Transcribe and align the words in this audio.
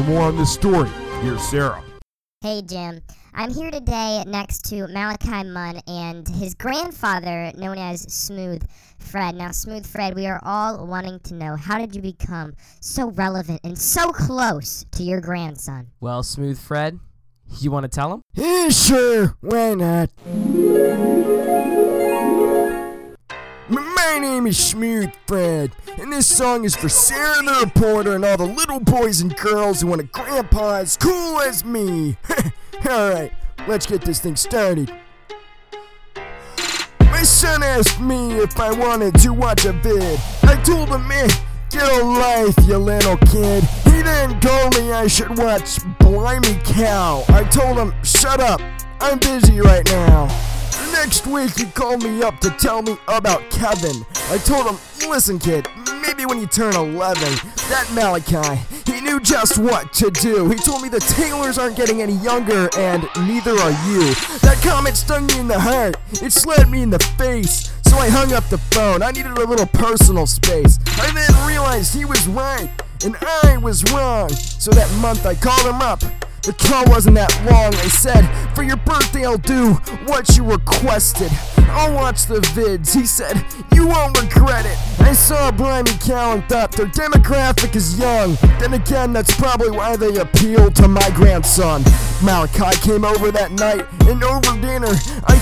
For 0.00 0.06
more 0.06 0.22
on 0.22 0.36
this 0.38 0.50
story, 0.50 0.88
here's 1.20 1.42
Sarah. 1.42 1.84
Hey, 2.40 2.62
Jim. 2.62 3.02
I'm 3.34 3.52
here 3.52 3.70
today 3.70 4.24
next 4.26 4.64
to 4.70 4.88
Malachi 4.88 5.46
Munn 5.46 5.82
and 5.86 6.26
his 6.26 6.54
grandfather, 6.54 7.52
known 7.54 7.76
as 7.76 8.00
Smooth 8.10 8.66
Fred. 8.98 9.34
Now, 9.34 9.50
Smooth 9.50 9.86
Fred, 9.86 10.14
we 10.14 10.26
are 10.26 10.40
all 10.42 10.86
wanting 10.86 11.20
to 11.24 11.34
know 11.34 11.54
how 11.54 11.76
did 11.76 11.94
you 11.94 12.00
become 12.00 12.54
so 12.80 13.10
relevant 13.10 13.60
and 13.62 13.76
so 13.76 14.10
close 14.10 14.86
to 14.92 15.02
your 15.02 15.20
grandson? 15.20 15.88
Well, 16.00 16.22
Smooth 16.22 16.58
Fred, 16.58 16.98
you 17.58 17.70
want 17.70 17.84
to 17.84 17.90
tell 17.90 18.14
him? 18.14 18.22
Yeah, 18.32 18.70
sure. 18.70 19.36
Why 19.42 19.74
not? 19.74 20.08
My 23.70 24.18
name 24.20 24.48
is 24.48 24.58
Smooth 24.58 25.12
Fred, 25.28 25.70
and 25.96 26.12
this 26.12 26.26
song 26.26 26.64
is 26.64 26.74
for 26.74 26.88
Sarah 26.88 27.40
the 27.44 27.60
reporter 27.64 28.16
and 28.16 28.24
all 28.24 28.36
the 28.36 28.44
little 28.44 28.80
boys 28.80 29.20
and 29.20 29.36
girls 29.36 29.80
who 29.80 29.86
want 29.86 30.00
a 30.00 30.04
grandpa 30.04 30.78
as 30.78 30.96
cool 30.96 31.38
as 31.38 31.64
me. 31.64 32.16
Alright, 32.84 33.32
let's 33.68 33.86
get 33.86 34.00
this 34.00 34.18
thing 34.18 34.34
started. 34.34 34.92
My 37.00 37.22
son 37.22 37.62
asked 37.62 38.00
me 38.00 38.40
if 38.40 38.58
I 38.58 38.72
wanted 38.72 39.14
to 39.20 39.32
watch 39.32 39.64
a 39.66 39.72
vid. 39.72 40.18
I 40.42 40.60
told 40.64 40.88
him, 40.88 41.06
man, 41.06 41.28
get 41.70 41.88
a 41.92 42.04
life, 42.04 42.56
you 42.66 42.76
little 42.76 43.18
kid. 43.18 43.62
He 43.84 44.02
then 44.02 44.40
told 44.40 44.76
me 44.78 44.90
I 44.90 45.06
should 45.06 45.38
watch 45.38 45.78
Blimey 46.00 46.58
Cow. 46.64 47.24
I 47.28 47.44
told 47.44 47.78
him, 47.78 47.94
shut 48.02 48.40
up, 48.40 48.60
I'm 49.00 49.20
busy 49.20 49.60
right 49.60 49.86
now. 49.86 50.59
Next 50.92 51.26
week, 51.26 51.56
he 51.56 51.66
called 51.66 52.02
me 52.02 52.22
up 52.22 52.40
to 52.40 52.50
tell 52.50 52.82
me 52.82 52.96
about 53.08 53.48
Kevin. 53.50 54.04
I 54.30 54.38
told 54.38 54.66
him, 54.66 54.78
listen, 55.08 55.38
kid, 55.38 55.66
maybe 56.02 56.26
when 56.26 56.40
you 56.40 56.46
turn 56.46 56.74
11, 56.74 57.22
that 57.68 57.90
Malachi, 57.94 58.60
he 58.90 59.00
knew 59.00 59.20
just 59.20 59.58
what 59.58 59.92
to 59.94 60.10
do. 60.10 60.48
He 60.48 60.56
told 60.56 60.82
me 60.82 60.88
the 60.88 61.00
Taylors 61.00 61.58
aren't 61.58 61.76
getting 61.76 62.02
any 62.02 62.14
younger, 62.14 62.68
and 62.76 63.02
neither 63.26 63.52
are 63.52 63.70
you. 63.88 64.14
That 64.42 64.60
comment 64.62 64.96
stung 64.96 65.26
me 65.26 65.38
in 65.38 65.48
the 65.48 65.58
heart. 65.58 65.96
It 66.22 66.32
slapped 66.32 66.70
me 66.70 66.82
in 66.82 66.90
the 66.90 66.98
face. 67.18 67.72
So 67.82 67.96
I 67.96 68.08
hung 68.08 68.32
up 68.32 68.48
the 68.48 68.58
phone. 68.58 69.02
I 69.02 69.10
needed 69.10 69.32
a 69.32 69.44
little 69.44 69.66
personal 69.66 70.26
space. 70.26 70.78
I 70.86 71.10
then 71.12 71.48
realized 71.48 71.94
he 71.94 72.04
was 72.04 72.26
right, 72.28 72.70
and 73.04 73.16
I 73.20 73.56
was 73.56 73.82
wrong. 73.92 74.28
So 74.28 74.70
that 74.72 74.90
month 75.00 75.26
I 75.26 75.34
called 75.34 75.66
him 75.66 75.80
up. 75.80 76.02
The 76.42 76.54
call 76.54 76.84
wasn't 76.86 77.16
that 77.16 77.34
long. 77.44 77.74
I 77.74 77.88
said, 77.88 78.24
For 78.54 78.62
your 78.62 78.78
birthday, 78.78 79.26
I'll 79.26 79.36
do 79.36 79.74
what 80.06 80.36
you 80.36 80.44
requested. 80.44 81.30
I'll 81.68 81.94
watch 81.94 82.26
the 82.26 82.40
vids. 82.56 82.94
He 82.94 83.04
said, 83.04 83.44
You 83.74 83.86
won't 83.86 84.20
regret 84.20 84.64
it. 84.64 84.78
I 85.00 85.12
saw 85.12 85.50
Blimey 85.50 85.92
Cow 86.00 86.32
and 86.32 86.44
thought 86.48 86.72
their 86.72 86.86
demographic 86.86 87.76
is 87.76 87.98
young. 87.98 88.36
Then 88.58 88.74
again, 88.74 89.12
that's 89.12 89.34
probably 89.36 89.70
why 89.70 89.96
they 89.96 90.16
appeal 90.16 90.70
to 90.70 90.88
my 90.88 91.08
grandson. 91.10 91.82
Malachi 92.22 92.76
came 92.80 93.04
over 93.04 93.30
that 93.30 93.52
night, 93.52 93.86
and 94.08 94.22
over 94.24 94.60
dinner, 94.60 94.92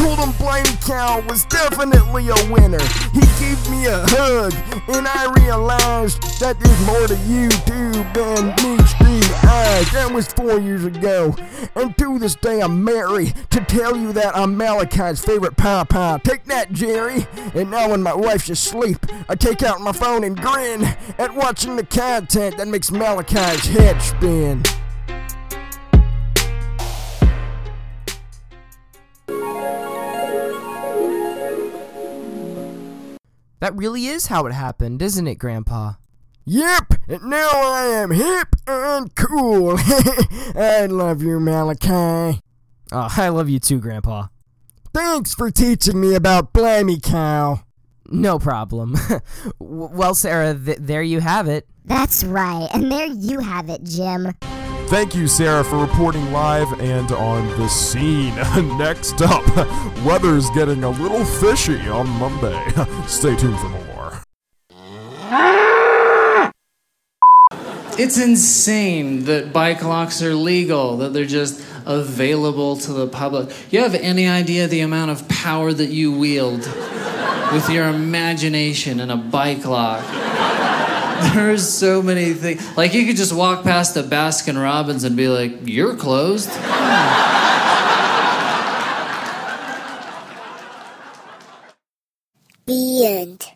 told 0.00 0.18
him 0.18 0.32
Blimey 0.38 0.76
Cow 0.86 1.22
was 1.28 1.44
definitely 1.46 2.28
a 2.28 2.52
winner. 2.52 2.82
He 3.12 3.20
gave 3.38 3.70
me 3.70 3.86
a 3.86 4.00
hug, 4.08 4.54
and 4.88 5.06
I 5.06 5.30
realized 5.44 6.22
that 6.40 6.58
there's 6.58 6.86
more 6.86 7.06
to 7.06 7.14
YouTube 7.28 8.14
than 8.14 8.46
meets 8.62 8.94
the 8.94 9.20
eye. 9.42 9.84
That 9.92 10.10
was 10.12 10.28
four 10.28 10.58
years 10.58 10.84
ago, 10.84 11.36
and 11.76 11.96
to 11.98 12.18
this 12.18 12.34
day 12.34 12.60
I'm 12.60 12.82
married 12.82 13.34
to 13.50 13.60
tell 13.60 13.96
you 13.96 14.12
that 14.14 14.34
I'm 14.36 14.56
Malachi's 14.56 15.22
favorite 15.22 15.56
papa. 15.56 16.20
Take 16.24 16.44
that, 16.44 16.72
Jerry. 16.72 17.26
And 17.54 17.70
now 17.70 17.90
when 17.90 18.02
my 18.02 18.14
wife's 18.14 18.48
asleep, 18.48 18.98
I 19.28 19.34
take 19.34 19.62
out 19.62 19.80
my 19.80 19.92
phone 19.92 20.24
and 20.24 20.36
grin 20.40 20.84
at 21.18 21.34
watching 21.34 21.76
the 21.76 21.84
content 21.84 22.56
that 22.56 22.68
makes 22.68 22.90
Malachi's 22.90 23.66
head 23.66 24.00
spin. 24.00 24.62
That 33.60 33.76
really 33.76 34.06
is 34.06 34.26
how 34.26 34.46
it 34.46 34.52
happened, 34.52 35.02
isn't 35.02 35.26
it, 35.26 35.36
Grandpa? 35.36 35.94
Yep, 36.46 36.94
and 37.08 37.22
now 37.24 37.50
I 37.52 37.84
am 37.86 38.10
hip 38.10 38.48
and 38.66 39.14
cool. 39.14 39.76
I 40.56 40.86
love 40.90 41.22
you, 41.22 41.38
Malachi. 41.38 42.40
Oh, 42.92 43.08
I 43.16 43.28
love 43.28 43.48
you 43.48 43.60
too, 43.60 43.78
Grandpa. 43.78 44.28
Thanks 44.92 45.34
for 45.34 45.50
teaching 45.50 46.00
me 46.00 46.14
about 46.14 46.52
Blimey 46.52 46.98
Cow. 47.00 47.60
No 48.08 48.38
problem. 48.38 48.96
Well, 49.58 50.14
Sarah, 50.14 50.54
th- 50.58 50.78
there 50.80 51.02
you 51.02 51.20
have 51.20 51.46
it. 51.46 51.66
That's 51.84 52.24
right, 52.24 52.68
and 52.74 52.90
there 52.90 53.06
you 53.06 53.40
have 53.40 53.68
it, 53.68 53.84
Jim. 53.84 54.32
Thank 54.90 55.14
you, 55.14 55.28
Sarah, 55.28 55.62
for 55.62 55.78
reporting 55.78 56.32
live 56.32 56.80
and 56.80 57.12
on 57.12 57.46
the 57.60 57.68
scene. 57.68 58.34
Next 58.76 59.22
up, 59.22 59.46
weather's 60.04 60.50
getting 60.50 60.82
a 60.82 60.90
little 60.90 61.24
fishy 61.24 61.88
on 61.88 62.08
Monday. 62.08 62.60
Stay 63.06 63.36
tuned 63.36 63.56
for 63.60 63.68
more. 63.68 64.20
It's 68.00 68.18
insane 68.20 69.26
that 69.26 69.52
bike 69.52 69.84
locks 69.84 70.22
are 70.22 70.34
legal, 70.34 70.96
that 70.96 71.12
they're 71.12 71.24
just 71.24 71.64
available 71.86 72.76
to 72.78 72.92
the 72.92 73.06
public. 73.06 73.54
You 73.70 73.82
have 73.82 73.94
any 73.94 74.26
idea 74.26 74.66
the 74.66 74.80
amount 74.80 75.12
of 75.12 75.28
power 75.28 75.72
that 75.72 75.90
you 75.90 76.10
wield 76.10 76.66
with 77.52 77.68
your 77.70 77.86
imagination 77.86 78.98
in 78.98 79.08
a 79.08 79.16
bike 79.16 79.64
lock? 79.64 80.04
There's 81.34 81.68
so 81.68 82.02
many 82.02 82.32
things. 82.34 82.76
Like, 82.76 82.94
you 82.94 83.06
could 83.06 83.16
just 83.16 83.32
walk 83.32 83.62
past 83.62 83.96
a 83.96 84.02
Baskin 84.02 84.60
Robbins 84.60 85.04
and 85.04 85.16
be 85.16 85.28
like, 85.28 85.52
You're 85.64 85.96
closed. 85.96 86.50
The 92.66 93.06
end. 93.06 93.52